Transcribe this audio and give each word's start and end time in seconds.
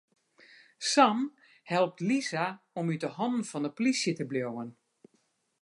Sam 0.91 1.19
helpt 1.71 2.01
Lisa 2.07 2.45
om 2.79 2.87
út 2.93 3.03
'e 3.05 3.09
hannen 3.17 3.47
fan 3.49 3.65
de 3.65 3.69
polysje 3.75 4.11
te 4.15 4.23
bliuwen. 4.29 4.69